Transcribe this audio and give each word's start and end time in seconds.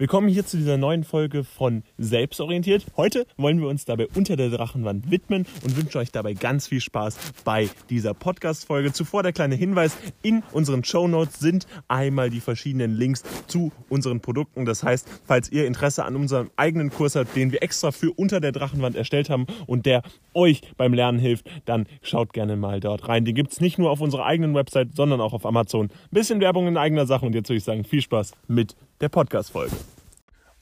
Willkommen 0.00 0.28
hier 0.28 0.46
zu 0.46 0.56
dieser 0.56 0.76
neuen 0.76 1.02
Folge 1.02 1.42
von 1.42 1.82
Selbstorientiert. 1.98 2.86
Heute 2.96 3.26
wollen 3.36 3.60
wir 3.60 3.66
uns 3.66 3.84
dabei 3.84 4.06
unter 4.14 4.36
der 4.36 4.48
Drachenwand 4.48 5.10
widmen 5.10 5.44
und 5.64 5.76
wünschen 5.76 5.98
euch 5.98 6.12
dabei 6.12 6.34
ganz 6.34 6.68
viel 6.68 6.80
Spaß 6.80 7.18
bei 7.44 7.68
dieser 7.90 8.14
Podcast-Folge. 8.14 8.92
Zuvor 8.92 9.24
der 9.24 9.32
kleine 9.32 9.56
Hinweis, 9.56 9.96
in 10.22 10.44
unseren 10.52 10.84
Show 10.84 11.08
Notes 11.08 11.40
sind 11.40 11.66
einmal 11.88 12.30
die 12.30 12.38
verschiedenen 12.38 12.94
Links 12.94 13.24
zu 13.48 13.72
unseren 13.88 14.20
Produkten. 14.20 14.66
Das 14.66 14.84
heißt, 14.84 15.08
falls 15.24 15.50
ihr 15.50 15.66
Interesse 15.66 16.04
an 16.04 16.14
unserem 16.14 16.52
eigenen 16.54 16.90
Kurs 16.90 17.16
habt, 17.16 17.34
den 17.34 17.50
wir 17.50 17.64
extra 17.64 17.90
für 17.90 18.12
unter 18.12 18.38
der 18.38 18.52
Drachenwand 18.52 18.94
erstellt 18.94 19.28
haben 19.30 19.48
und 19.66 19.84
der 19.84 20.02
euch 20.32 20.60
beim 20.76 20.94
Lernen 20.94 21.18
hilft, 21.18 21.50
dann 21.64 21.88
schaut 22.02 22.32
gerne 22.32 22.54
mal 22.54 22.78
dort 22.78 23.08
rein. 23.08 23.24
Den 23.24 23.34
gibt 23.34 23.50
es 23.50 23.60
nicht 23.60 23.78
nur 23.78 23.90
auf 23.90 24.00
unserer 24.00 24.26
eigenen 24.26 24.54
Website, 24.54 24.94
sondern 24.94 25.20
auch 25.20 25.32
auf 25.32 25.44
Amazon. 25.44 25.86
Ein 25.86 25.90
bisschen 26.12 26.40
Werbung 26.40 26.68
in 26.68 26.76
eigener 26.76 27.06
Sache 27.06 27.26
und 27.26 27.34
jetzt 27.34 27.48
würde 27.48 27.58
ich 27.58 27.64
sagen, 27.64 27.82
viel 27.82 28.00
Spaß 28.00 28.30
mit 28.46 28.76
der 29.00 29.08
Podcast-Folge. 29.08 29.76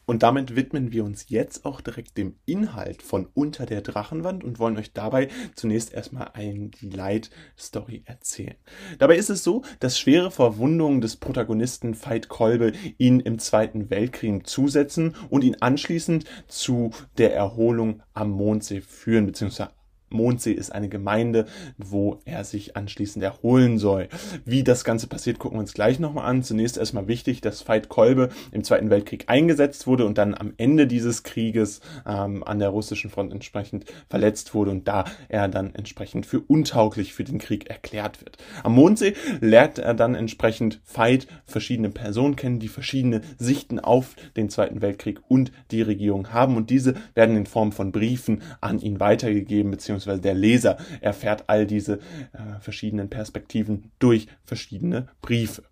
Und 0.09 0.23
damit 0.23 0.55
widmen 0.55 0.93
wir 0.93 1.05
uns 1.05 1.27
jetzt 1.29 1.65
auch 1.65 1.81
direkt 1.81 2.17
dem 2.17 2.37
Inhalt 2.47 3.03
von 3.03 3.29
Unter 3.35 3.67
der 3.67 3.81
Drachenwand 3.81 4.45
und 4.45 4.61
wollen 4.61 4.77
euch 4.77 4.93
dabei 4.93 5.29
zunächst 5.57 5.93
erstmal 5.93 6.31
eine 6.35 6.71
Light-Story 6.81 8.05
erzählen. 8.05 8.55
Dabei 8.99 9.17
ist 9.17 9.31
es 9.31 9.43
so, 9.43 9.63
dass 9.81 9.99
schwere 9.99 10.31
Verwundungen 10.31 11.01
des 11.01 11.17
Protagonisten 11.17 11.97
Veit 12.01 12.29
Kolbe 12.29 12.73
ihn 12.99 13.19
im 13.19 13.41
Zweiten 13.41 13.91
Weltkrieg 13.91 14.47
zusetzen 14.47 15.17
und 15.29 15.43
ihn 15.43 15.57
anschließend 15.61 16.25
zu 16.47 16.91
der 17.19 17.35
Erholung 17.35 18.01
am 18.15 18.31
Mondsee 18.31 18.83
führen, 18.83 19.27
beziehungsweise 19.27 19.71
Mondsee 20.11 20.53
ist 20.53 20.71
eine 20.73 20.89
Gemeinde, 20.89 21.47
wo 21.79 22.21
er 22.25 22.45
sich 22.45 22.77
anschließend 22.77 23.25
erholen 23.25 23.79
soll. 23.79 24.09
Wie 24.45 24.63
das 24.63 24.85
Ganze 24.85 25.07
passiert, 25.07 25.39
gucken 25.39 25.59
wir 25.59 25.61
uns 25.61 25.75
gleich 25.75 25.99
nochmal 25.99 26.27
an. 26.27 26.43
Zunächst 26.43 26.79
erstmal 26.79 27.09
wichtig, 27.09 27.41
dass 27.41 27.67
Veit 27.67 27.89
Kolbe 27.89 28.31
im 28.53 28.65
Zweiten 28.65 28.91
Weltkrieg 28.91 29.25
eingesetzt 29.27 29.87
wurde 29.87 30.07
und 30.07 30.19
dann 30.19 30.35
am 30.35 30.53
Ende 30.57 30.87
dieses 30.87 31.23
Krieges 31.23 31.81
ähm, 32.07 32.45
an 32.45 32.59
der 32.59 32.69
russischen 32.69 33.11
Front 33.11 33.33
entsprechend 33.33 33.85
verletzt 34.09 34.55
wurde 34.55 34.71
und 34.71 34.87
da 34.89 35.05
er 35.29 35.49
dann 35.49 35.75
entsprechend 35.75 36.27
für 36.27 36.41
untauglich 36.41 37.13
für 37.13 37.25
den 37.25 37.39
Krieg 37.39 37.69
erklärt 37.69 38.21
wird. 38.21 38.39
Am 38.63 38.75
Mondsee 38.75 39.15
lernt 39.41 39.79
er 39.79 39.95
dann 39.95 40.15
entsprechend 40.15 40.81
Veit 40.93 41.27
verschiedene 41.45 41.91
Personen 41.91 42.37
kennen, 42.37 42.61
die 42.61 42.69
verschiedene 42.69 43.23
Sichten 43.39 43.81
auf 43.81 44.15
den 44.37 44.51
Zweiten 44.51 44.83
Weltkrieg 44.83 45.21
und 45.29 45.53
die 45.71 45.83
Regierung 45.83 46.33
haben 46.33 46.57
und 46.57 46.71
diese 46.71 46.95
werden 47.15 47.37
in 47.37 47.47
Form 47.47 47.73
von 47.73 47.93
Briefen 47.93 48.43
an 48.61 48.79
ihn 48.79 49.01
weitergegeben, 49.01 49.71
beziehungsweise 49.71 49.96
beziehungsweise 49.97 50.23
der 50.23 50.35
Leser 50.35 50.79
erfährt 51.01 51.45
all 51.49 51.67
diese 51.67 51.95
äh, 52.33 52.61
verschiedenen 52.61 53.11
Perspektiven 53.11 53.91
durch 53.99 54.29
verschiedene 54.45 55.09
Briefe. 55.21 55.63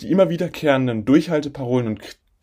Die 0.00 0.10
immer 0.10 0.28
wiederkehrenden 0.28 1.04
Durchhalteparolen 1.04 1.88
und 1.88 2.00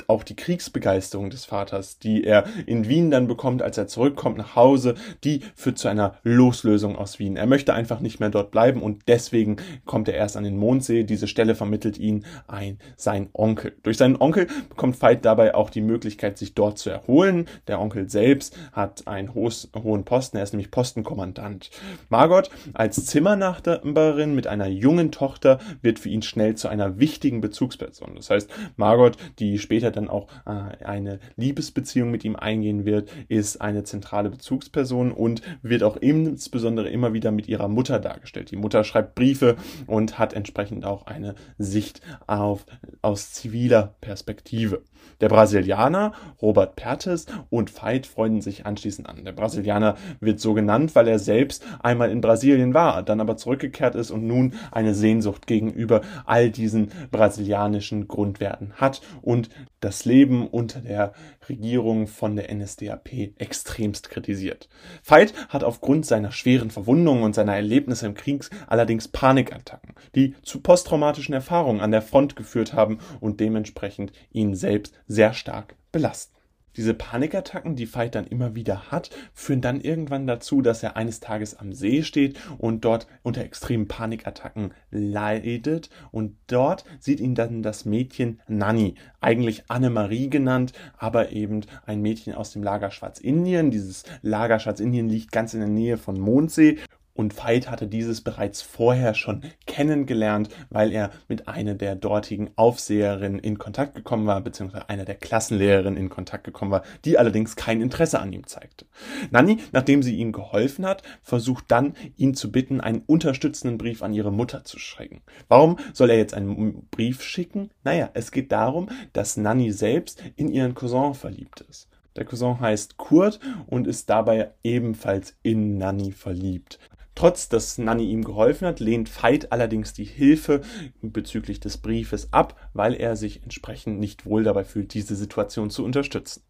auch 0.07 0.23
die 0.23 0.35
Kriegsbegeisterung 0.35 1.29
des 1.29 1.45
Vaters, 1.45 1.99
die 1.99 2.23
er 2.23 2.45
in 2.65 2.87
Wien 2.87 3.11
dann 3.11 3.27
bekommt, 3.27 3.61
als 3.61 3.77
er 3.77 3.87
zurückkommt 3.87 4.37
nach 4.37 4.55
Hause, 4.55 4.95
die 5.23 5.41
führt 5.55 5.77
zu 5.77 5.87
einer 5.87 6.15
Loslösung 6.23 6.95
aus 6.95 7.19
Wien. 7.19 7.37
Er 7.37 7.47
möchte 7.47 7.73
einfach 7.73 7.99
nicht 7.99 8.19
mehr 8.19 8.29
dort 8.29 8.51
bleiben 8.51 8.81
und 8.81 9.03
deswegen 9.07 9.57
kommt 9.85 10.07
er 10.07 10.15
erst 10.15 10.37
an 10.37 10.43
den 10.43 10.57
Mondsee. 10.57 11.03
Diese 11.03 11.27
Stelle 11.27 11.55
vermittelt 11.55 11.97
ihn 11.97 12.25
ein 12.47 12.79
sein 12.95 13.29
Onkel. 13.33 13.73
Durch 13.83 13.97
seinen 13.97 14.19
Onkel 14.19 14.47
bekommt 14.69 15.01
Veit 15.01 15.25
dabei 15.25 15.55
auch 15.55 15.69
die 15.69 15.81
Möglichkeit, 15.81 16.37
sich 16.37 16.53
dort 16.53 16.77
zu 16.77 16.89
erholen. 16.89 17.47
Der 17.67 17.79
Onkel 17.79 18.09
selbst 18.09 18.57
hat 18.71 19.07
einen 19.07 19.33
hohen 19.33 20.05
Posten, 20.05 20.37
er 20.37 20.43
ist 20.43 20.53
nämlich 20.53 20.71
Postenkommandant. 20.71 21.69
Margot 22.09 22.49
als 22.73 23.05
Zimmernachbarin 23.05 24.35
mit 24.35 24.47
einer 24.47 24.67
jungen 24.67 25.11
Tochter 25.11 25.59
wird 25.81 25.99
für 25.99 26.09
ihn 26.09 26.21
schnell 26.21 26.55
zu 26.55 26.67
einer 26.67 26.99
wichtigen 26.99 27.41
Bezugsperson. 27.41 28.15
Das 28.15 28.29
heißt, 28.29 28.49
Margot, 28.75 29.17
die 29.39 29.59
später 29.59 29.91
dann 29.95 30.09
auch 30.09 30.27
äh, 30.45 30.83
eine 30.83 31.19
Liebesbeziehung 31.35 32.11
mit 32.11 32.23
ihm 32.25 32.35
eingehen 32.35 32.85
wird, 32.85 33.09
ist 33.27 33.61
eine 33.61 33.83
zentrale 33.83 34.29
Bezugsperson 34.29 35.11
und 35.11 35.41
wird 35.61 35.83
auch 35.83 35.97
insbesondere 35.97 36.89
immer 36.89 37.13
wieder 37.13 37.31
mit 37.31 37.47
ihrer 37.47 37.67
Mutter 37.67 37.99
dargestellt. 37.99 38.51
Die 38.51 38.57
Mutter 38.57 38.83
schreibt 38.83 39.15
Briefe 39.15 39.55
und 39.87 40.19
hat 40.19 40.33
entsprechend 40.33 40.85
auch 40.85 41.05
eine 41.07 41.35
Sicht 41.57 42.01
auf, 42.27 42.65
aus 43.01 43.31
ziviler 43.31 43.95
Perspektive. 44.01 44.83
Der 45.21 45.29
Brasilianer 45.29 46.13
Robert 46.41 46.75
Pertes 46.75 47.25
und 47.49 47.69
Veit 47.81 48.05
freunden 48.05 48.41
sich 48.41 48.65
anschließend 48.65 49.07
an. 49.07 49.23
Der 49.23 49.31
Brasilianer 49.31 49.95
wird 50.19 50.39
so 50.39 50.53
genannt, 50.53 50.95
weil 50.95 51.07
er 51.07 51.19
selbst 51.19 51.65
einmal 51.81 52.11
in 52.11 52.21
Brasilien 52.21 52.73
war, 52.73 53.03
dann 53.03 53.21
aber 53.21 53.37
zurückgekehrt 53.37 53.95
ist 53.95 54.11
und 54.11 54.27
nun 54.27 54.53
eine 54.71 54.93
Sehnsucht 54.93 55.47
gegenüber 55.47 56.01
all 56.25 56.49
diesen 56.49 56.91
brasilianischen 57.11 58.07
Grundwerten 58.07 58.73
hat 58.73 59.01
und 59.21 59.49
das 59.85 60.03
Leben 60.03 60.47
unter 60.47 60.81
der 60.81 61.13
Regierung 61.47 62.07
von 62.07 62.35
der 62.35 62.53
NSDAP 62.53 63.33
extremst 63.37 64.09
kritisiert. 64.09 64.67
Veit 65.03 65.33
hat 65.49 65.63
aufgrund 65.63 66.05
seiner 66.05 66.31
schweren 66.31 66.71
Verwundungen 66.71 67.23
und 67.23 67.35
seiner 67.35 67.55
Erlebnisse 67.55 68.07
im 68.07 68.15
Krieg 68.15 68.49
allerdings 68.67 69.07
Panikattacken, 69.07 69.93
die 70.15 70.35
zu 70.41 70.59
posttraumatischen 70.61 71.35
Erfahrungen 71.35 71.81
an 71.81 71.91
der 71.91 72.01
Front 72.01 72.35
geführt 72.35 72.73
haben 72.73 72.97
und 73.19 73.39
dementsprechend 73.39 74.11
ihn 74.31 74.55
selbst 74.55 74.93
sehr 75.07 75.33
stark 75.33 75.75
belasten. 75.91 76.34
Diese 76.77 76.93
Panikattacken, 76.93 77.75
die 77.75 77.93
Veit 77.93 78.15
dann 78.15 78.27
immer 78.27 78.55
wieder 78.55 78.91
hat, 78.91 79.09
führen 79.33 79.61
dann 79.61 79.81
irgendwann 79.81 80.27
dazu, 80.27 80.61
dass 80.61 80.83
er 80.83 80.95
eines 80.95 81.19
Tages 81.19 81.57
am 81.57 81.73
See 81.73 82.03
steht 82.03 82.39
und 82.57 82.85
dort 82.85 83.07
unter 83.23 83.43
extremen 83.43 83.87
Panikattacken 83.87 84.73
leidet. 84.91 85.89
Und 86.11 86.35
dort 86.47 86.85
sieht 86.99 87.19
ihn 87.19 87.35
dann 87.35 87.63
das 87.63 87.85
Mädchen 87.85 88.41
Nanny, 88.47 88.95
eigentlich 89.21 89.63
Annemarie 89.69 90.29
genannt, 90.29 90.73
aber 90.97 91.31
eben 91.31 91.61
ein 91.85 92.01
Mädchen 92.01 92.33
aus 92.33 92.51
dem 92.51 92.63
Lager 92.63 92.91
Schwarzindien. 92.91 93.71
Dieses 93.71 94.03
Lager 94.21 94.59
Schwarzindien 94.59 95.09
liegt 95.09 95.31
ganz 95.31 95.53
in 95.53 95.61
der 95.61 95.69
Nähe 95.69 95.97
von 95.97 96.19
Mondsee 96.19 96.79
und 97.15 97.35
Veit 97.37 97.71
hatte 97.71 97.87
dieses 97.87 98.21
bereits 98.21 98.61
vorher 98.61 99.13
schon 99.13 99.41
kennengelernt, 99.65 100.49
weil 100.69 100.91
er 100.91 101.11
mit 101.27 101.47
einer 101.47 101.73
der 101.73 101.95
dortigen 101.95 102.51
Aufseherinnen 102.57 103.39
in 103.39 103.57
Kontakt 103.57 103.95
gekommen 103.95 104.27
war, 104.27 104.41
beziehungsweise 104.41 104.89
einer 104.89 105.05
der 105.05 105.15
Klassenlehrerinnen 105.15 105.97
in 105.97 106.09
Kontakt 106.09 106.43
gekommen 106.43 106.71
war, 106.71 106.83
die 107.05 107.17
allerdings 107.17 107.55
kein 107.55 107.81
Interesse 107.81 108.19
an 108.19 108.33
ihm 108.33 108.45
zeigte. 108.45 108.85
Nanny, 109.31 109.59
nachdem 109.71 110.03
sie 110.03 110.17
ihm 110.17 110.33
geholfen 110.33 110.85
hat, 110.85 111.03
versucht 111.23 111.65
dann, 111.69 111.93
ihn 112.17 112.35
zu 112.35 112.51
bitten, 112.51 112.81
einen 112.81 113.03
unterstützenden 113.07 113.77
Brief 113.77 114.03
an 114.03 114.13
ihre 114.13 114.31
Mutter 114.31 114.65
zu 114.65 114.77
schicken. 114.77 115.21
Warum 115.47 115.77
soll 115.93 116.09
er 116.09 116.17
jetzt 116.17 116.33
einen 116.33 116.87
Brief 116.91 117.23
schicken? 117.23 117.71
Naja, 117.85 118.09
es 118.13 118.31
geht 118.31 118.51
darum, 118.51 118.89
dass 119.13 119.37
Nanny 119.37 119.71
selbst 119.71 120.21
in 120.35 120.49
ihren 120.49 120.75
Cousin 120.75 121.13
verliebt 121.13 121.61
ist. 121.61 121.87
Der 122.17 122.25
Cousin 122.25 122.59
heißt 122.59 122.97
Kurt 122.97 123.39
und 123.67 123.87
ist 123.87 124.09
dabei 124.09 124.51
ebenfalls 124.63 125.35
in 125.43 125.77
Nanny 125.77 126.11
verliebt. 126.11 126.79
Trotz 127.15 127.47
dass 127.47 127.77
Nanny 127.77 128.05
ihm 128.11 128.25
geholfen 128.25 128.67
hat, 128.67 128.81
lehnt 128.81 129.09
Veit 129.23 129.53
allerdings 129.53 129.93
die 129.93 130.03
Hilfe 130.03 130.61
bezüglich 131.01 131.61
des 131.61 131.77
Briefes 131.77 132.33
ab, 132.33 132.55
weil 132.73 132.93
er 132.93 133.15
sich 133.15 133.41
entsprechend 133.41 133.99
nicht 133.99 134.25
wohl 134.25 134.43
dabei 134.43 134.65
fühlt, 134.65 134.93
diese 134.93 135.15
Situation 135.15 135.69
zu 135.69 135.85
unterstützen. 135.85 136.43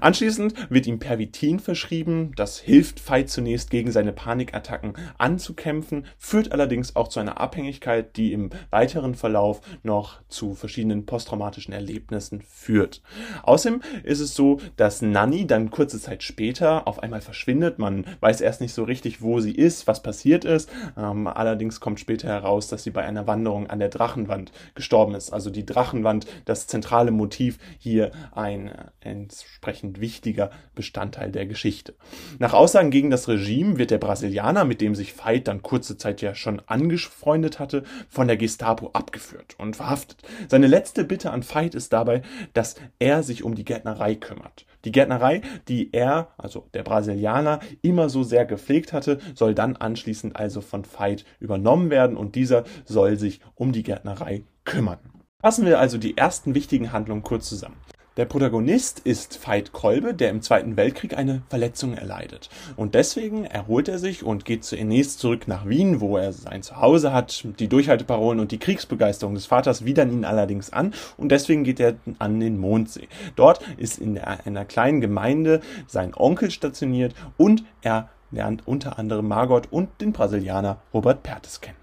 Anschließend 0.00 0.54
wird 0.68 0.88
ihm 0.88 0.98
Pervitin 0.98 1.60
verschrieben. 1.60 2.32
Das 2.34 2.58
hilft 2.58 3.08
Veit 3.08 3.30
zunächst 3.30 3.70
gegen 3.70 3.92
seine 3.92 4.12
Panikattacken 4.12 4.94
anzukämpfen, 5.16 6.06
führt 6.18 6.50
allerdings 6.50 6.96
auch 6.96 7.06
zu 7.06 7.20
einer 7.20 7.40
Abhängigkeit, 7.40 8.16
die 8.16 8.32
im 8.32 8.50
weiteren 8.70 9.14
Verlauf 9.14 9.60
noch 9.84 10.20
zu 10.28 10.54
verschiedenen 10.54 11.06
posttraumatischen 11.06 11.72
Erlebnissen 11.72 12.42
führt. 12.42 13.00
Außerdem 13.44 13.80
ist 14.02 14.20
es 14.20 14.34
so, 14.34 14.60
dass 14.76 15.02
Nanny 15.02 15.46
dann 15.46 15.70
kurze 15.70 16.00
Zeit 16.00 16.24
später 16.24 16.88
auf 16.88 17.00
einmal 17.00 17.20
verschwindet. 17.20 17.78
Man 17.78 18.06
weiß 18.18 18.40
erst 18.40 18.60
nicht 18.60 18.74
so 18.74 18.82
richtig, 18.82 19.22
wo 19.22 19.38
sie 19.38 19.54
ist, 19.54 19.86
was 19.86 19.99
passiert 20.02 20.44
ist. 20.44 20.70
Ähm, 20.96 21.26
allerdings 21.26 21.80
kommt 21.80 22.00
später 22.00 22.28
heraus, 22.28 22.68
dass 22.68 22.82
sie 22.82 22.90
bei 22.90 23.02
einer 23.02 23.26
Wanderung 23.26 23.68
an 23.68 23.78
der 23.78 23.88
Drachenwand 23.88 24.52
gestorben 24.74 25.14
ist. 25.14 25.32
Also 25.32 25.50
die 25.50 25.66
Drachenwand, 25.66 26.26
das 26.44 26.66
zentrale 26.66 27.10
Motiv, 27.10 27.58
hier 27.78 28.10
ein 28.32 28.68
äh, 28.68 28.84
entsprechend 29.00 30.00
wichtiger 30.00 30.50
Bestandteil 30.74 31.30
der 31.30 31.46
Geschichte. 31.46 31.94
Nach 32.38 32.52
Aussagen 32.52 32.90
gegen 32.90 33.10
das 33.10 33.28
Regime 33.28 33.78
wird 33.78 33.90
der 33.90 33.98
Brasilianer, 33.98 34.64
mit 34.64 34.80
dem 34.80 34.94
sich 34.94 35.16
Veit 35.18 35.48
dann 35.48 35.62
kurze 35.62 35.96
Zeit 35.96 36.22
ja 36.22 36.34
schon 36.34 36.60
angefreundet 36.66 37.58
hatte, 37.58 37.84
von 38.08 38.26
der 38.26 38.36
Gestapo 38.36 38.90
abgeführt 38.92 39.56
und 39.58 39.76
verhaftet. 39.76 40.22
Seine 40.48 40.66
letzte 40.66 41.04
Bitte 41.04 41.30
an 41.30 41.42
Veit 41.42 41.74
ist 41.74 41.92
dabei, 41.92 42.22
dass 42.52 42.76
er 42.98 43.22
sich 43.22 43.44
um 43.44 43.54
die 43.54 43.64
Gärtnerei 43.64 44.14
kümmert. 44.14 44.66
Die 44.84 44.92
Gärtnerei, 44.92 45.42
die 45.68 45.92
er, 45.92 46.28
also 46.38 46.66
der 46.72 46.82
Brasilianer, 46.82 47.60
immer 47.82 48.08
so 48.08 48.22
sehr 48.22 48.46
gepflegt 48.46 48.92
hatte, 48.92 49.18
soll 49.34 49.54
dann 49.54 49.76
anschließend 49.90 50.36
also 50.36 50.60
von 50.60 50.84
Veit 50.84 51.24
übernommen 51.40 51.90
werden 51.90 52.16
und 52.16 52.34
dieser 52.34 52.64
soll 52.84 53.18
sich 53.18 53.40
um 53.54 53.72
die 53.72 53.82
Gärtnerei 53.82 54.44
kümmern. 54.64 54.98
Fassen 55.40 55.66
wir 55.66 55.80
also 55.80 55.98
die 55.98 56.16
ersten 56.16 56.54
wichtigen 56.54 56.92
Handlungen 56.92 57.22
kurz 57.22 57.48
zusammen. 57.48 57.76
Der 58.16 58.26
Protagonist 58.26 59.00
ist 59.00 59.40
Veit 59.46 59.72
Kolbe, 59.72 60.12
der 60.12 60.30
im 60.30 60.42
Zweiten 60.42 60.76
Weltkrieg 60.76 61.16
eine 61.16 61.42
Verletzung 61.48 61.94
erleidet. 61.94 62.50
Und 62.76 62.94
deswegen 62.94 63.46
erholt 63.46 63.88
er 63.88 63.98
sich 63.98 64.24
und 64.24 64.44
geht 64.44 64.64
zunächst 64.64 65.20
zurück 65.20 65.48
nach 65.48 65.66
Wien, 65.66 66.00
wo 66.00 66.18
er 66.18 66.32
sein 66.32 66.62
Zuhause 66.62 67.12
hat. 67.12 67.46
Die 67.58 67.68
Durchhalteparolen 67.68 68.40
und 68.40 68.52
die 68.52 68.58
Kriegsbegeisterung 68.58 69.34
des 69.34 69.46
Vaters 69.46 69.84
widern 69.84 70.12
ihn 70.12 70.24
allerdings 70.24 70.72
an 70.72 70.92
und 71.16 71.30
deswegen 71.32 71.64
geht 71.64 71.80
er 71.80 71.94
an 72.18 72.40
den 72.40 72.58
Mondsee. 72.58 73.08
Dort 73.36 73.60
ist 73.78 73.98
in 73.98 74.18
einer 74.18 74.66
kleinen 74.66 75.00
Gemeinde 75.00 75.60
sein 75.86 76.12
Onkel 76.14 76.50
stationiert 76.50 77.14
und 77.38 77.64
er 77.80 78.10
lernt 78.30 78.66
unter 78.66 78.98
anderem 78.98 79.28
Margot 79.28 79.72
und 79.72 80.00
den 80.00 80.12
Brasilianer 80.12 80.82
Robert 80.92 81.22
Pertes 81.22 81.60
kennen. 81.60 81.76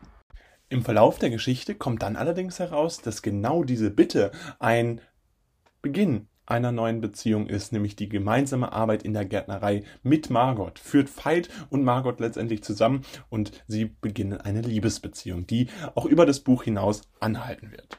Im 0.70 0.84
Verlauf 0.84 1.18
der 1.18 1.30
Geschichte 1.30 1.76
kommt 1.76 2.04
dann 2.04 2.16
allerdings 2.16 2.60
heraus, 2.60 3.02
dass 3.02 3.22
genau 3.22 3.64
diese 3.64 3.90
Bitte 3.90 4.32
ein 4.60 5.00
Beginn 5.82 6.28
einer 6.46 6.72
neuen 6.72 7.02
Beziehung 7.02 7.48
ist, 7.48 7.74
nämlich 7.74 7.96
die 7.96 8.10
gemeinsame 8.10 8.72
Arbeit 8.72 9.04
in 9.04 9.14
der 9.14 9.26
Gärtnerei 9.26 9.84
mit 10.02 10.30
Margot, 10.30 10.80
führt 10.80 11.10
Veit 11.10 11.50
und 11.70 11.84
Margot 11.84 12.20
letztendlich 12.20 12.64
zusammen 12.64 13.02
und 13.30 13.52
sie 13.68 13.86
beginnen 13.86 14.40
eine 14.40 14.62
Liebesbeziehung, 14.62 15.46
die 15.46 15.68
auch 15.96 16.06
über 16.06 16.26
das 16.26 16.40
Buch 16.40 16.64
hinaus 16.64 17.02
anhalten 17.20 17.72
wird. 17.72 17.98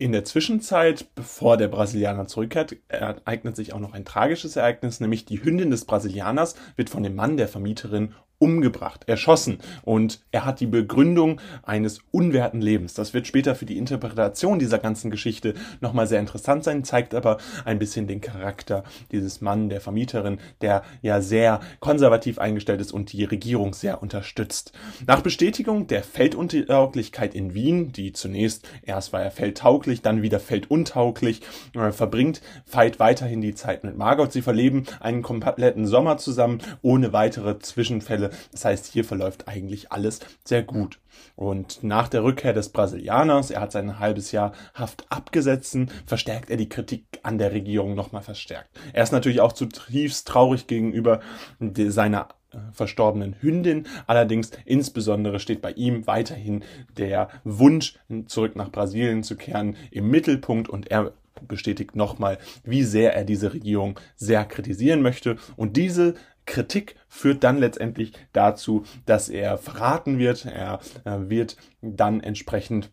In 0.00 0.12
der 0.12 0.24
Zwischenzeit, 0.24 1.12
bevor 1.16 1.56
der 1.56 1.66
Brasilianer 1.66 2.28
zurückkehrt, 2.28 2.76
ereignet 2.86 3.56
sich 3.56 3.72
auch 3.72 3.80
noch 3.80 3.94
ein 3.94 4.04
tragisches 4.04 4.54
Ereignis, 4.54 5.00
nämlich 5.00 5.24
die 5.24 5.42
Hündin 5.42 5.72
des 5.72 5.86
Brasilianers 5.86 6.54
wird 6.76 6.88
von 6.88 7.02
dem 7.02 7.16
Mann 7.16 7.36
der 7.36 7.48
Vermieterin 7.48 8.14
umgebracht, 8.38 9.08
erschossen. 9.08 9.58
Und 9.82 10.20
er 10.30 10.44
hat 10.44 10.60
die 10.60 10.66
Begründung 10.66 11.40
eines 11.64 12.00
unwerten 12.12 12.60
Lebens. 12.60 12.94
Das 12.94 13.12
wird 13.12 13.26
später 13.26 13.54
für 13.54 13.66
die 13.66 13.78
Interpretation 13.78 14.58
dieser 14.58 14.78
ganzen 14.78 15.10
Geschichte 15.10 15.54
nochmal 15.80 16.06
sehr 16.06 16.20
interessant 16.20 16.62
sein, 16.62 16.84
zeigt 16.84 17.14
aber 17.14 17.38
ein 17.64 17.78
bisschen 17.78 18.06
den 18.06 18.20
Charakter 18.20 18.84
dieses 19.10 19.40
Mann, 19.40 19.68
der 19.68 19.80
Vermieterin, 19.80 20.38
der 20.60 20.82
ja 21.02 21.20
sehr 21.20 21.60
konservativ 21.80 22.38
eingestellt 22.38 22.80
ist 22.80 22.92
und 22.92 23.12
die 23.12 23.24
Regierung 23.24 23.74
sehr 23.74 24.02
unterstützt. 24.02 24.72
Nach 25.06 25.20
Bestätigung 25.20 25.88
der 25.88 26.04
Felduntauglichkeit 26.04 27.34
in 27.34 27.54
Wien, 27.54 27.92
die 27.92 28.12
zunächst, 28.12 28.68
erst 28.82 29.12
war 29.12 29.22
er 29.22 29.32
feldtauglich, 29.32 30.02
dann 30.02 30.22
wieder 30.22 30.38
felduntauglich, 30.38 31.42
äh, 31.74 31.90
verbringt 31.90 32.40
Veit 32.70 33.00
weiterhin 33.00 33.40
die 33.40 33.54
Zeit 33.54 33.82
mit 33.82 33.96
Margot. 33.96 34.32
Sie 34.32 34.42
verleben 34.42 34.84
einen 35.00 35.22
kompletten 35.22 35.86
Sommer 35.86 36.18
zusammen, 36.18 36.60
ohne 36.82 37.12
weitere 37.12 37.58
Zwischenfälle 37.58 38.27
das 38.52 38.64
heißt, 38.64 38.86
hier 38.86 39.04
verläuft 39.04 39.48
eigentlich 39.48 39.92
alles 39.92 40.20
sehr 40.44 40.62
gut. 40.62 40.98
Und 41.36 41.82
nach 41.82 42.08
der 42.08 42.24
Rückkehr 42.24 42.52
des 42.52 42.68
Brasilianers, 42.70 43.50
er 43.50 43.60
hat 43.60 43.72
sein 43.72 43.98
halbes 43.98 44.32
Jahr 44.32 44.52
Haft 44.74 45.04
abgesetzen, 45.10 45.90
verstärkt 46.06 46.50
er 46.50 46.56
die 46.56 46.68
Kritik 46.68 47.04
an 47.22 47.38
der 47.38 47.52
Regierung 47.52 47.94
nochmal 47.94 48.22
verstärkt. 48.22 48.70
Er 48.92 49.02
ist 49.02 49.12
natürlich 49.12 49.40
auch 49.40 49.52
zutiefst 49.52 50.28
traurig 50.28 50.66
gegenüber 50.66 51.20
seiner 51.60 52.28
äh, 52.52 52.58
verstorbenen 52.72 53.36
Hündin. 53.40 53.86
Allerdings 54.06 54.50
insbesondere 54.64 55.40
steht 55.40 55.60
bei 55.60 55.72
ihm 55.72 56.06
weiterhin 56.06 56.64
der 56.96 57.28
Wunsch, 57.44 57.98
zurück 58.26 58.56
nach 58.56 58.70
Brasilien 58.70 59.22
zu 59.22 59.36
kehren, 59.36 59.76
im 59.90 60.08
Mittelpunkt 60.10 60.68
und 60.68 60.90
er 60.90 61.12
bestätigt 61.46 61.94
nochmal, 61.94 62.38
wie 62.64 62.82
sehr 62.82 63.14
er 63.14 63.24
diese 63.24 63.52
Regierung 63.52 64.00
sehr 64.16 64.44
kritisieren 64.44 65.02
möchte. 65.02 65.36
Und 65.56 65.76
diese 65.76 66.14
Kritik 66.48 66.96
führt 67.08 67.44
dann 67.44 67.58
letztendlich 67.58 68.12
dazu, 68.32 68.84
dass 69.06 69.28
er 69.28 69.58
verraten 69.58 70.18
wird. 70.18 70.46
Er 70.46 70.80
äh, 71.04 71.28
wird 71.28 71.56
dann 71.80 72.20
entsprechend 72.20 72.90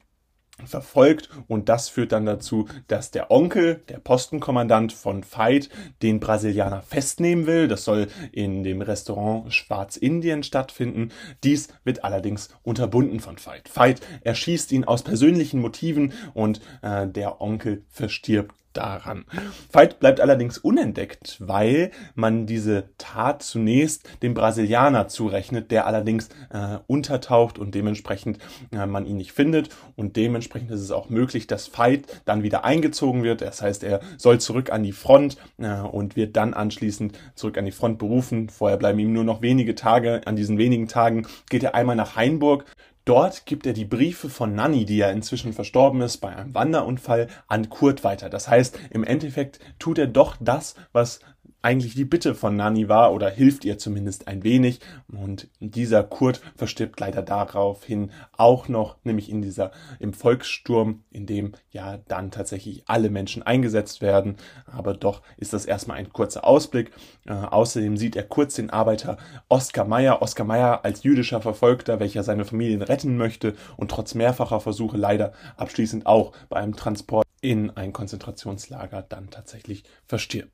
verfolgt 0.63 1.29
und 1.47 1.67
das 1.67 1.89
führt 1.89 2.13
dann 2.13 2.25
dazu, 2.25 2.67
dass 2.87 3.11
der 3.11 3.29
Onkel, 3.29 3.83
der 3.89 3.99
Postenkommandant 3.99 4.93
von 4.93 5.23
Veit, 5.23 5.69
den 6.01 6.19
Brasilianer 6.19 6.81
festnehmen 6.81 7.45
will. 7.45 7.67
Das 7.67 7.83
soll 7.83 8.07
in 8.31 8.63
dem 8.63 8.81
Restaurant 8.81 9.53
Schwarzindien 9.53 10.43
stattfinden. 10.43 11.11
Dies 11.43 11.69
wird 11.83 12.03
allerdings 12.03 12.49
unterbunden 12.63 13.19
von 13.19 13.37
Veit. 13.37 13.69
Veit 13.75 14.01
erschießt 14.21 14.71
ihn 14.71 14.85
aus 14.85 15.03
persönlichen 15.03 15.59
Motiven 15.59 16.13
und 16.33 16.61
äh, 16.81 17.07
der 17.07 17.41
Onkel 17.41 17.83
verstirbt 17.89 18.55
daran. 18.75 19.25
Veit 19.71 19.99
bleibt 19.99 20.19
allerdings 20.19 20.57
unentdeckt, 20.57 21.37
weil 21.39 21.91
man 22.13 22.45
diese 22.45 22.89
Tat 22.97 23.43
zunächst 23.43 24.07
dem 24.21 24.33
Brasilianer 24.33 25.07
zurechnet, 25.07 25.71
der 25.71 25.87
allerdings 25.87 26.29
äh, 26.51 26.77
untertaucht 26.87 27.57
und 27.57 27.75
dementsprechend 27.75 28.39
äh, 28.71 28.85
man 28.85 29.05
ihn 29.05 29.17
nicht 29.17 29.31
findet 29.31 29.69
und 29.95 30.15
dementsprechend 30.15 30.71
ist 30.71 30.81
es 30.81 30.91
auch 30.91 31.09
möglich, 31.09 31.47
dass 31.47 31.71
Veit 31.77 32.21
dann 32.25 32.43
wieder 32.43 32.65
eingezogen 32.65 33.23
wird. 33.23 33.41
Das 33.41 33.61
heißt, 33.61 33.83
er 33.83 34.01
soll 34.17 34.39
zurück 34.39 34.71
an 34.71 34.83
die 34.83 34.91
Front 34.91 35.37
äh, 35.57 35.79
und 35.81 36.15
wird 36.15 36.35
dann 36.35 36.53
anschließend 36.53 37.17
zurück 37.35 37.57
an 37.57 37.65
die 37.65 37.71
Front 37.71 37.99
berufen. 37.99 38.49
Vorher 38.49 38.77
bleiben 38.77 38.99
ihm 38.99 39.13
nur 39.13 39.23
noch 39.23 39.41
wenige 39.41 39.75
Tage. 39.75 40.21
An 40.25 40.35
diesen 40.35 40.57
wenigen 40.57 40.87
Tagen 40.87 41.27
geht 41.49 41.63
er 41.63 41.75
einmal 41.75 41.95
nach 41.95 42.15
Hainburg 42.15 42.65
Dort 43.05 43.45
gibt 43.45 43.67
er 43.67 43.73
die 43.73 43.85
Briefe 43.85 44.29
von 44.29 44.55
Nanny, 44.55 44.83
die 44.83 44.97
ja 44.97 45.11
inzwischen 45.11 45.53
verstorben 45.53 46.01
ist 46.01 46.17
bei 46.17 46.35
einem 46.35 46.55
Wanderunfall, 46.55 47.27
an 47.47 47.69
Kurt 47.69 48.03
weiter. 48.03 48.29
Das 48.31 48.47
heißt, 48.47 48.79
im 48.89 49.03
Endeffekt 49.03 49.59
tut 49.77 49.99
er 49.99 50.07
doch 50.07 50.35
das, 50.39 50.73
was 50.91 51.19
eigentlich 51.65 51.95
die 51.95 52.05
Bitte 52.05 52.35
von 52.35 52.55
Nani 52.55 52.89
war 52.89 53.11
oder 53.11 53.27
hilft 53.27 53.65
ihr 53.65 53.79
zumindest 53.79 54.27
ein 54.27 54.43
wenig. 54.43 54.81
Und 55.11 55.49
dieser 55.59 56.03
Kurt 56.03 56.39
verstirbt 56.55 56.99
leider 56.99 57.23
daraufhin 57.23 58.11
auch 58.37 58.67
noch, 58.67 58.97
nämlich 59.03 59.31
in 59.31 59.41
dieser, 59.41 59.71
im 59.99 60.13
Volkssturm, 60.13 61.03
in 61.11 61.25
dem 61.25 61.53
ja 61.71 61.97
dann 62.07 62.29
tatsächlich 62.29 62.83
alle 62.85 63.09
Menschen 63.09 63.41
eingesetzt 63.41 64.01
werden. 64.01 64.35
Aber 64.67 64.93
doch 64.93 65.23
ist 65.37 65.53
das 65.53 65.65
erstmal 65.65 65.97
ein 65.97 66.13
kurzer 66.13 66.45
Ausblick. 66.45 66.91
Äh, 67.25 67.33
außerdem 67.33 67.97
sieht 67.97 68.15
er 68.15 68.23
kurz 68.23 68.53
den 68.53 68.69
Arbeiter 68.69 69.17
Oskar 69.49 69.85
Meyer. 69.85 70.21
Oskar 70.21 70.45
Meyer 70.45 70.85
als 70.85 71.01
jüdischer 71.01 71.41
Verfolgter, 71.41 71.99
welcher 71.99 72.21
seine 72.21 72.45
Familien 72.45 72.83
retten 72.83 73.17
möchte 73.17 73.55
und 73.75 73.89
trotz 73.89 74.13
mehrfacher 74.13 74.59
Versuche 74.59 74.97
leider 74.97 75.33
abschließend 75.57 76.05
auch 76.05 76.31
bei 76.47 76.57
einem 76.57 76.75
Transport 76.75 77.24
in 77.45 77.69
ein 77.69 77.93
Konzentrationslager 77.93 79.03
dann 79.07 79.29
tatsächlich 79.29 79.83
verstirbt. 80.07 80.51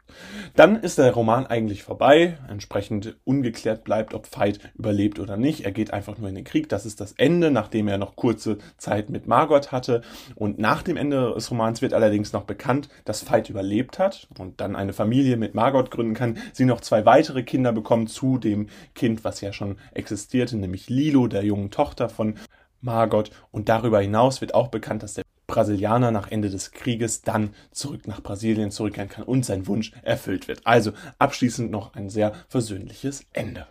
Dann 0.58 0.76
ist 0.76 0.98
der 0.98 1.14
Roman 1.14 1.48
eigentlich 1.48 1.84
vorbei, 1.84 2.38
entsprechend 2.50 3.16
ungeklärt 3.24 3.86
bleibt, 3.86 4.14
ob 4.14 4.28
Veit 4.38 4.60
überlebt 4.76 5.18
oder 5.18 5.38
nicht. 5.38 5.64
Er 5.64 5.72
geht 5.72 5.94
einfach 5.94 6.18
nur 6.18 6.28
in 6.28 6.36
den 6.36 6.44
Krieg. 6.44 6.68
Das 6.68 6.86
ist 6.86 7.00
das 7.00 7.14
Ende, 7.14 7.50
nachdem 7.50 7.88
er 7.88 7.98
noch 7.98 8.18
kurze 8.18 8.58
Zeit 8.76 9.10
mit 9.10 9.26
Margot 9.26 9.72
hatte. 9.72 10.02
Und 10.36 10.60
nach 10.60 10.84
dem 10.84 10.98
Ende 10.98 11.34
des 11.34 11.50
Romans 11.50 11.82
wird 11.82 11.94
allerdings 11.94 12.34
noch 12.34 12.44
bekannt, 12.44 12.90
dass 13.06 13.32
Veit 13.32 13.50
überlebt 13.50 13.98
hat 13.98 14.28
und 14.38 14.60
dann 14.60 14.76
eine 14.76 14.92
Familie 14.92 15.38
mit 15.38 15.56
Margot 15.56 15.92
gründen 15.92 16.14
kann. 16.14 16.40
Sie 16.52 16.66
noch 16.66 16.82
zwei 16.82 17.06
weitere 17.06 17.44
Kinder 17.44 17.72
bekommt 17.72 18.10
zu 18.10 18.38
dem 18.38 18.68
Kind, 18.96 19.24
was 19.24 19.40
ja 19.40 19.54
schon 19.54 19.78
existierte, 19.94 20.58
nämlich 20.58 20.90
Lilo, 20.90 21.28
der 21.28 21.46
jungen 21.46 21.72
Tochter 21.72 22.10
von 22.10 22.36
Margot. 22.82 23.32
Und 23.52 23.70
darüber 23.70 24.02
hinaus 24.02 24.42
wird 24.42 24.54
auch 24.54 24.68
bekannt, 24.68 25.04
dass 25.04 25.14
der 25.14 25.24
Brasilianer 25.52 26.12
nach 26.12 26.32
Ende 26.32 26.50
des 26.50 26.72
Krieges 26.72 27.24
dann 27.24 27.54
zurück 27.72 28.08
nach 28.08 28.24
Brasilien 28.24 28.72
zurückkehren 28.72 29.10
kann 29.10 29.26
und 29.26 29.46
sein 29.46 29.68
Wunsch 29.68 29.92
erfüllt 30.02 30.48
wird. 30.48 30.66
Also 30.66 30.94
abschließend 31.20 31.70
noch 31.70 31.94
ein 31.94 32.10
sehr 32.10 32.34
versöhnliches 32.48 33.26
Ende. 33.34 33.68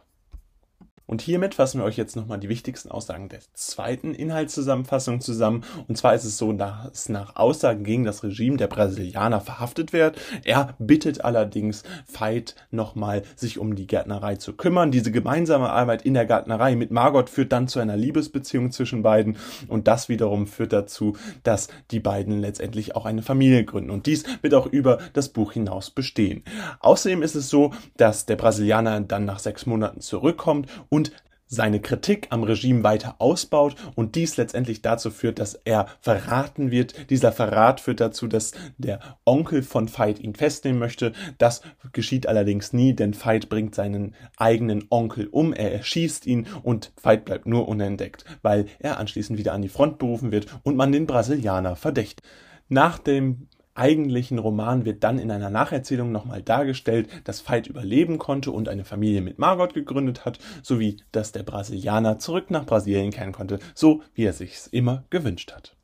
Und 1.11 1.23
hiermit 1.23 1.57
fassen 1.57 1.81
wir 1.81 1.85
euch 1.85 1.97
jetzt 1.97 2.15
nochmal 2.15 2.39
die 2.39 2.49
wichtigsten 2.49 2.89
Aussagen 2.89 3.29
der 3.29 3.41
zweiten 3.55 4.15
Inhaltszusammenfassung 4.15 5.21
zusammen. 5.21 5.65
Und 5.89 5.99
zwar 5.99 6.15
ist 6.15 6.23
es 6.23 6.39
so, 6.39 6.53
dass 6.53 7.09
nach 7.09 7.35
Aussagen 7.35 7.83
gegen 7.83 8.05
das 8.05 8.23
Regime 8.23 8.57
der 8.57 8.69
Brasilianer 8.69 9.41
verhaftet 9.41 9.93
wird. 9.93 10.17
Er 10.45 10.77
bittet 10.79 11.25
allerdings 11.25 11.83
Veit 12.07 12.55
nochmal, 12.71 13.25
sich 13.35 13.59
um 13.59 13.75
die 13.75 13.89
Gärtnerei 13.89 14.37
zu 14.37 14.53
kümmern. 14.53 14.93
Diese 14.93 15.11
gemeinsame 15.11 15.71
Arbeit 15.71 16.03
in 16.03 16.15
der 16.15 16.27
Gärtnerei 16.27 16.77
mit 16.77 16.93
Margot 16.93 17.29
führt 17.29 17.51
dann 17.51 17.67
zu 17.67 17.81
einer 17.81 17.97
Liebesbeziehung 17.97 18.71
zwischen 18.71 19.03
beiden. 19.03 19.37
Und 19.67 19.89
das 19.89 20.09
wiederum 20.09 20.47
führt 20.47 20.73
dazu, 20.73 21.17
dass 21.43 21.67
die 21.91 21.99
beiden 21.99 22.39
letztendlich 22.41 22.95
auch 22.95 23.05
eine 23.05 23.23
Familie 23.23 23.65
gründen. 23.65 23.91
Und 23.91 24.07
dies 24.07 24.23
wird 24.43 24.55
auch 24.55 24.67
über 24.67 24.99
das 25.15 25.31
Buch 25.31 25.55
hinaus 25.55 25.91
bestehen. 25.91 26.45
Außerdem 26.79 27.23
ist 27.23 27.35
es 27.35 27.51
so, 27.51 27.73
dass 27.97 28.27
der 28.27 28.37
Brasilianer 28.37 29.01
dann 29.01 29.25
nach 29.25 29.41
sechs 29.41 29.67
Monaten 29.67 30.01
zurückkommt 30.01 30.69
und 30.89 31.00
und 31.01 31.13
seine 31.47 31.81
Kritik 31.81 32.29
am 32.31 32.45
Regime 32.45 32.85
weiter 32.85 33.17
ausbaut 33.19 33.75
und 33.97 34.15
dies 34.15 34.37
letztendlich 34.37 34.83
dazu 34.83 35.11
führt, 35.11 35.41
dass 35.41 35.55
er 35.55 35.87
verraten 36.01 36.71
wird. 36.71 37.11
Dieser 37.11 37.33
Verrat 37.33 37.81
führt 37.81 37.99
dazu, 38.01 38.29
dass 38.29 38.53
der 38.79 39.01
Onkel 39.25 39.63
von 39.63 39.89
Veit 39.89 40.21
ihn 40.21 40.37
festnehmen 40.37 40.79
möchte. 40.79 41.13
Das 41.39 41.63
geschieht 41.93 42.29
allerdings 42.29 42.73
nie, 42.73 42.95
denn 42.95 43.15
Veit 43.15 43.49
bringt 43.49 43.75
seinen 43.75 44.15
eigenen 44.37 44.85
Onkel 44.91 45.27
um, 45.27 45.53
er 45.53 45.73
erschießt 45.73 46.25
ihn 46.27 46.47
und 46.63 46.93
Veit 47.03 47.25
bleibt 47.25 47.47
nur 47.47 47.67
unentdeckt, 47.67 48.25
weil 48.43 48.67
er 48.79 48.99
anschließend 48.99 49.37
wieder 49.37 49.55
an 49.55 49.63
die 49.63 49.69
Front 49.69 49.99
berufen 49.99 50.31
wird 50.31 50.47
und 50.63 50.77
man 50.77 50.93
den 50.93 51.07
Brasilianer 51.07 51.75
verdächtigt. 51.75 52.23
Nach 52.69 52.99
dem 52.99 53.49
eigentlichen 53.81 54.39
Roman 54.39 54.85
wird 54.85 55.03
dann 55.03 55.19
in 55.19 55.31
einer 55.31 55.51
Nacherzählung 55.51 56.13
nochmal 56.13 56.43
dargestellt, 56.43 57.09
dass 57.25 57.49
Veit 57.49 57.67
überleben 57.67 58.19
konnte 58.19 58.53
und 58.53 58.69
eine 58.69 58.85
Familie 58.85 59.23
mit 59.23 59.39
Margot 59.39 59.73
gegründet 59.73 60.25
hat, 60.25 60.39
sowie 60.63 60.99
dass 61.13 61.33
der 61.33 61.43
Brasilianer 61.43 62.19
zurück 62.19 62.51
nach 62.51 62.67
Brasilien 62.67 63.11
kehren 63.11 63.33
konnte, 63.33 63.59
so 63.75 64.03
wie 64.15 64.25
er 64.25 64.35
sich's 64.35 64.67
immer 64.67 65.05
gewünscht 65.11 65.53
hat. 65.53 65.77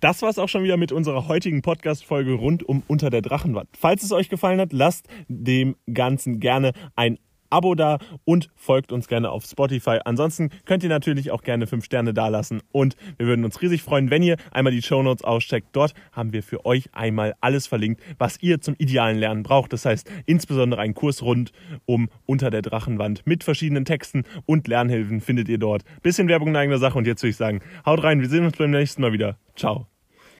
das 0.00 0.20
war's 0.20 0.38
auch 0.38 0.48
schon 0.48 0.64
wieder 0.64 0.76
mit 0.76 0.92
unserer 0.92 1.28
heutigen 1.28 1.62
Podcast-Folge 1.62 2.34
rund 2.34 2.64
um 2.64 2.82
Unter 2.88 3.08
der 3.08 3.22
Drachenwand. 3.22 3.68
Falls 3.78 4.02
es 4.02 4.12
euch 4.12 4.28
gefallen 4.28 4.60
hat, 4.60 4.72
lasst 4.72 5.06
dem 5.28 5.76
Ganzen 5.92 6.40
gerne 6.40 6.72
ein 6.96 7.18
Abo 7.52 7.74
da 7.74 7.98
und 8.24 8.48
folgt 8.56 8.92
uns 8.92 9.08
gerne 9.08 9.30
auf 9.30 9.44
Spotify. 9.44 9.98
Ansonsten 10.04 10.50
könnt 10.64 10.82
ihr 10.82 10.88
natürlich 10.88 11.30
auch 11.30 11.42
gerne 11.42 11.66
5 11.66 11.84
Sterne 11.84 12.14
dalassen 12.14 12.62
und 12.72 12.96
wir 13.18 13.26
würden 13.26 13.44
uns 13.44 13.60
riesig 13.60 13.82
freuen, 13.82 14.10
wenn 14.10 14.22
ihr 14.22 14.36
einmal 14.50 14.72
die 14.72 14.82
Show 14.82 15.02
Notes 15.02 15.22
auscheckt. 15.22 15.68
Dort 15.72 15.94
haben 16.12 16.32
wir 16.32 16.42
für 16.42 16.64
euch 16.64 16.88
einmal 16.92 17.34
alles 17.40 17.66
verlinkt, 17.66 18.02
was 18.18 18.42
ihr 18.42 18.60
zum 18.60 18.74
idealen 18.78 19.18
Lernen 19.18 19.42
braucht. 19.42 19.72
Das 19.72 19.84
heißt 19.84 20.10
insbesondere 20.26 20.80
einen 20.80 20.94
Kurs 20.94 21.22
rund 21.22 21.52
um 21.84 22.08
Unter 22.26 22.50
der 22.50 22.62
Drachenwand 22.62 23.26
mit 23.26 23.44
verschiedenen 23.44 23.84
Texten 23.84 24.24
und 24.46 24.66
Lernhilfen 24.66 25.20
findet 25.20 25.48
ihr 25.48 25.58
dort. 25.58 25.82
Bisschen 26.02 26.28
Werbung 26.28 26.48
in 26.48 26.56
eigener 26.56 26.78
Sache 26.78 26.98
und 26.98 27.06
jetzt 27.06 27.22
würde 27.22 27.30
ich 27.30 27.36
sagen, 27.36 27.60
haut 27.84 28.02
rein, 28.02 28.20
wir 28.20 28.28
sehen 28.28 28.44
uns 28.44 28.56
beim 28.56 28.70
nächsten 28.70 29.02
Mal 29.02 29.12
wieder. 29.12 29.36
Ciao. 29.56 29.91